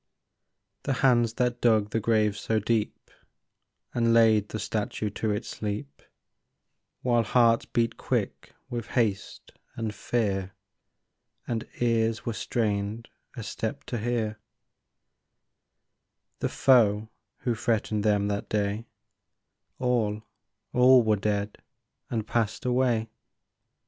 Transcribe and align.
The 0.81 0.93
hands 1.05 1.33
that 1.35 1.61
dug 1.61 1.91
the 1.91 1.99
grave 1.99 2.35
so 2.35 2.57
deep, 2.57 3.11
And 3.93 4.15
laid 4.15 4.49
the 4.49 4.57
statue 4.57 5.11
to 5.11 5.29
its 5.29 5.47
sleep, 5.47 6.01
While 7.03 7.21
hearts 7.21 7.65
beat 7.65 7.97
quick 7.97 8.55
with 8.67 8.87
haste 8.97 9.51
and 9.75 9.93
fear, 9.93 10.55
And 11.47 11.67
ears 11.79 12.25
were 12.25 12.33
strained 12.33 13.09
a 13.35 13.43
step 13.43 13.83
to 13.83 13.99
hear; 13.99 14.39
48 16.39 16.39
THE 16.39 16.39
BURIED 16.39 16.39
STATUE 16.39 16.39
The 16.39 16.49
foe 16.49 17.09
who 17.41 17.53
threatened 17.53 18.03
them 18.03 18.27
that 18.29 18.49
day 18.49 18.87
All, 19.77 20.23
all 20.73 21.03
were 21.03 21.15
dead 21.15 21.59
and 22.09 22.25
passed 22.25 22.65
away. 22.65 23.11